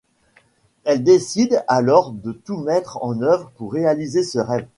[0.83, 4.65] Elle décide alors de tout mettre en œuvre pour réaliser ce rêve.